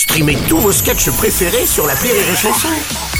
[0.00, 2.68] Streamez tous vos sketchs préférés sur la Rire et Chanson.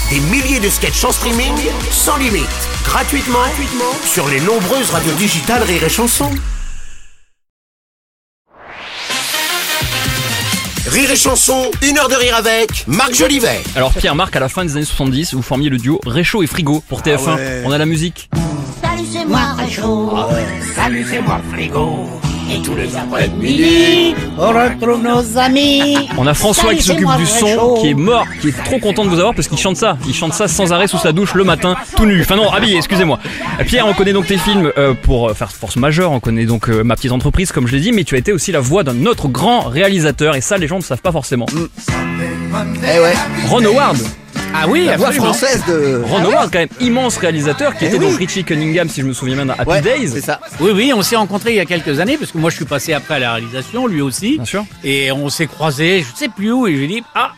[0.09, 1.53] Des milliers de sketchs en streaming,
[1.91, 2.47] sans limite,
[2.83, 6.31] gratuitement, gratuitement sur les nombreuses radios digitales Rire et Chanson.
[10.87, 13.61] Rire et Chanson, une heure de rire avec Marc Jolivet.
[13.75, 16.83] Alors Pierre-Marc, à la fin des années 70, vous formiez le duo Réchaud et Frigo
[16.89, 17.61] pour TF1.
[17.63, 18.27] On a la musique.
[18.81, 20.17] Salut, c'est moi, Réchaud.
[20.75, 22.09] Salut, c'est moi, Frigo.
[22.51, 25.95] Et tous les après-midi, on retrouve nos amis.
[26.17, 29.09] On a François qui s'occupe du son, qui est mort, qui est trop content de
[29.09, 29.97] vous avoir parce qu'il chante ça.
[30.05, 32.19] Il chante ça sans arrêt sous sa douche le matin, tout nu.
[32.19, 33.19] Enfin non, habillé, excusez-moi.
[33.65, 36.69] Pierre, on connaît donc tes films euh, pour euh, faire force majeure, on connaît donc
[36.69, 38.83] euh, Ma petite entreprise, comme je l'ai dit, mais tu as été aussi la voix
[38.83, 41.45] d'un autre grand réalisateur, et ça les gens ne savent pas forcément.
[41.53, 43.13] Eh ouais,
[43.47, 43.97] Ron Howard.
[44.53, 46.01] Ah oui, la voix française de.
[46.05, 48.09] Ron Howard, quand même immense réalisateur, qui Eh était oui.
[48.09, 50.09] donc Richie Cunningham, si je me souviens bien, dans Happy Ouais, Days.
[50.09, 50.39] c'est ça.
[50.59, 52.65] Oui, oui, on s'est rencontrés il y a quelques années parce que moi je suis
[52.65, 54.35] passé après à la réalisation, lui aussi.
[54.35, 54.65] Bien sûr.
[54.83, 57.31] Et on s'est croisés, je sais plus où, et je lui ai dit Ah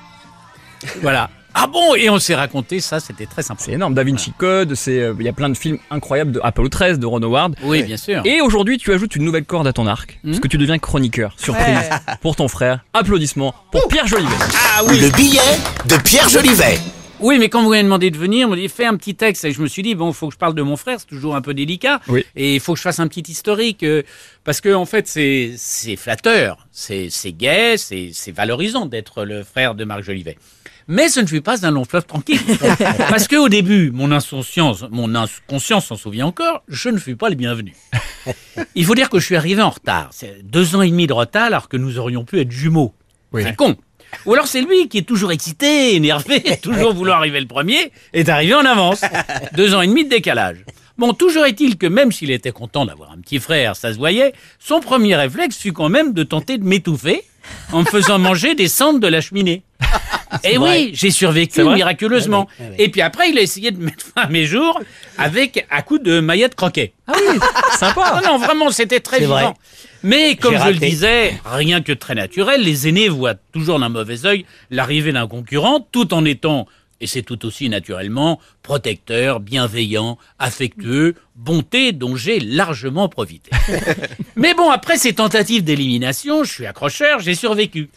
[1.02, 1.30] Voilà.
[1.56, 3.62] Ah bon Et on s'est raconté ça, c'était très sympa.
[3.64, 3.94] C'est énorme.
[3.94, 6.98] Da Vinci Code, c'est, euh, il y a plein de films incroyables de Apollo 13
[7.00, 7.54] de Ron Howard.
[7.62, 8.24] Oui, bien sûr.
[8.26, 10.80] Et aujourd'hui, tu ajoutes une nouvelle corde à ton arc, Hmm parce que tu deviens
[10.80, 11.36] chroniqueur.
[11.38, 11.78] Surprise
[12.24, 12.80] pour ton frère.
[12.96, 14.32] Applaudissements pour Pierre Jolivet.
[14.76, 15.40] Ah Le billet
[15.88, 16.80] de Pierre Jolivet.
[17.24, 19.46] Oui, mais quand vous m'avez demandé de venir, on m'a dit fais un petit texte.
[19.46, 21.08] Et je me suis dit, bon, il faut que je parle de mon frère, c'est
[21.08, 22.02] toujours un peu délicat.
[22.10, 22.26] Oui.
[22.36, 23.84] Et il faut que je fasse un petit historique.
[23.84, 24.04] euh,
[24.44, 29.44] parce que, en fait, c'est c'est flatteur, c'est c'est gai, c'est c'est valorisant d'être le
[29.44, 30.38] frère de Marc Jolivet.
[30.90, 32.42] Mais ce ne fut pas un long fleuve tranquille.
[33.10, 37.36] parce qu'au début, mon insouciance, mon inconscience s'en souvient encore, je ne fus pas le
[37.36, 37.74] bienvenu.
[38.76, 40.10] Il faut dire que je suis arrivé en retard.
[40.12, 42.94] C'est deux ans et demi de retard alors que nous aurions pu être jumeaux.
[43.34, 43.78] C'est con.
[44.26, 48.30] Ou alors c'est lui qui est toujours excité, énervé, toujours vouloir arriver le premier, est
[48.30, 49.02] arrivé en avance.
[49.56, 50.58] Deux ans et demi de décalage.
[50.98, 54.34] Bon, toujours est-il que même s'il était content d'avoir un petit frère, ça se voyait,
[54.60, 57.24] son premier réflexe fut quand même de tenter de m'étouffer
[57.72, 59.64] en me faisant manger des cendres de la cheminée.
[60.44, 62.48] Et oui, j'ai survécu C'est vrai miraculeusement.
[62.78, 64.80] Et puis après, il a essayé de mettre fin à mes jours
[65.18, 66.94] avec un coup de maillette croquet.
[67.08, 67.40] Ah oui,
[67.78, 68.22] sympa.
[68.24, 69.42] Non, non, vraiment, c'était très vrai.
[69.42, 69.54] vivant.
[70.04, 74.26] Mais comme je le disais, rien que très naturel, les aînés voient toujours d'un mauvais
[74.26, 76.68] œil l'arrivée d'un concurrent, tout en étant,
[77.04, 83.52] et c'est tout aussi naturellement, protecteur, bienveillant, affectueux, bonté dont j'ai largement profité.
[84.38, 87.90] Mais bon, après ces tentatives d'élimination, je suis accrocheur, j'ai survécu.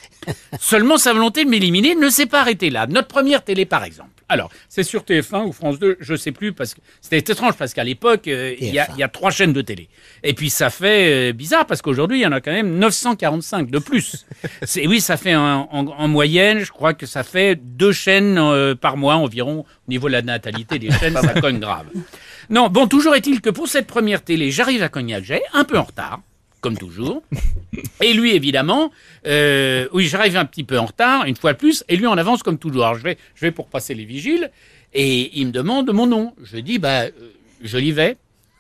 [0.58, 2.88] Seulement sa volonté de m'éliminer ne s'est pas arrêtée là.
[2.88, 4.15] Notre première télé, par exemple.
[4.28, 7.72] Alors, c'est sur TF1 ou France 2, je sais plus, parce que c'était étrange, parce
[7.74, 8.92] qu'à l'époque, euh, il y, a- TF1.
[8.96, 9.88] il y a trois chaînes de télé.
[10.24, 13.70] Et puis ça fait euh, bizarre, parce qu'aujourd'hui, il y en a quand même 945
[13.70, 14.26] de plus.
[14.62, 18.36] C'est, oui, ça fait un- en, en moyenne, je crois que ça fait deux chaînes
[18.38, 19.60] euh, par mois environ.
[19.86, 21.86] Au niveau de la natalité des chaînes, ça cogne grave.
[22.50, 25.84] Non, bon, toujours est-il que pour cette première télé, j'arrive à Cognac-Jet, un peu en
[25.84, 26.20] retard,
[26.66, 27.22] comme toujours.
[28.02, 28.90] Et lui, évidemment,
[29.24, 32.18] euh, oui, j'arrive un petit peu en retard, une fois de plus, et lui en
[32.18, 32.86] avance comme toujours.
[32.86, 34.50] Alors, je vais, je vais pour passer les vigiles,
[34.92, 36.34] et il me demande mon nom.
[36.42, 37.10] Je dis, bah, euh,
[37.62, 38.16] Jolivet.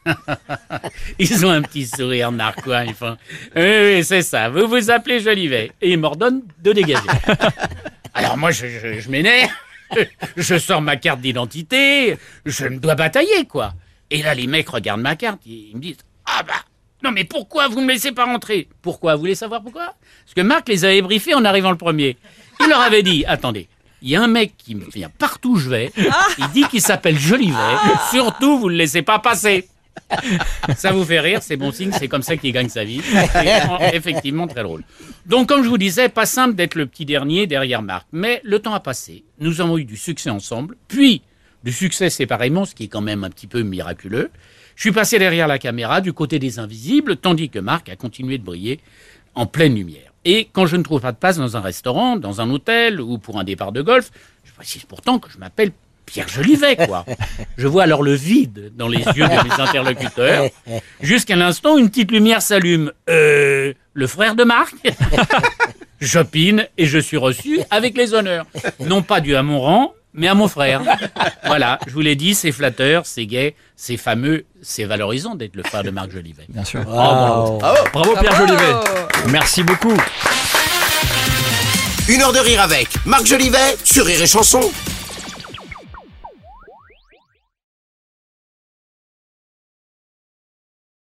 [1.18, 3.16] Ils ont un petit sourire narquois, ils font,
[3.56, 3.62] oui,
[3.96, 5.72] oui, c'est ça, vous vous appelez Jolivet.
[5.82, 7.08] Et ils m'ordonnent de dégager.
[8.14, 9.50] Alors moi, je, je, je m'énerve,
[10.36, 13.74] je sors ma carte d'identité, je me dois batailler, quoi.
[14.10, 16.62] Et là, les mecs regardent ma carte, ils me disent, ah bah,
[17.06, 18.68] non mais pourquoi vous ne me laissez pas rentrer?
[18.82, 19.14] Pourquoi?
[19.14, 19.94] Vous voulez savoir pourquoi?
[20.24, 22.16] Parce que Marc les avait briefés en arrivant le premier.
[22.60, 23.68] Il leur avait dit, attendez,
[24.02, 25.92] il y a un mec qui me vient partout où je vais,
[26.38, 27.54] il dit qu'il s'appelle Jolivet,
[28.10, 29.68] surtout vous ne le laissez pas passer.
[30.76, 33.00] Ça vous fait rire, c'est bon signe, c'est comme ça qu'il gagne sa vie.
[33.02, 34.82] C'est en- effectivement très drôle.
[35.24, 38.06] Donc, comme je vous disais, pas simple d'être le petit dernier derrière Marc.
[38.12, 41.22] Mais le temps a passé, nous avons eu du succès ensemble, puis
[41.64, 44.30] du succès séparément, ce qui est quand même un petit peu miraculeux.
[44.76, 48.36] Je suis passé derrière la caméra, du côté des invisibles, tandis que Marc a continué
[48.38, 48.78] de briller
[49.34, 50.12] en pleine lumière.
[50.26, 53.16] Et quand je ne trouve pas de place dans un restaurant, dans un hôtel ou
[53.16, 54.10] pour un départ de golf,
[54.44, 55.72] je précise pourtant que je m'appelle
[56.04, 57.04] Pierre Jolivet, quoi.
[57.58, 60.48] Je vois alors le vide dans les yeux de mes interlocuteurs.
[61.00, 62.92] Jusqu'à l'instant, une petite lumière s'allume.
[63.10, 64.74] Euh, le frère de Marc
[66.00, 68.46] J'opine et je suis reçu avec les honneurs.
[68.80, 70.82] Non pas dû à mon rang, mais à mon frère.
[71.46, 75.62] Voilà, je vous l'ai dit, c'est flatteur, c'est gai, c'est fameux, c'est valorisant d'être le
[75.62, 76.44] frère de Marc Jolivet.
[76.48, 76.80] Bien sûr.
[76.80, 77.58] Wow.
[77.92, 78.72] Bravo Pierre Jolivet.
[79.28, 79.96] Merci beaucoup.
[82.08, 84.60] Une heure de rire avec Marc Jolivet sur Rire et Chanson.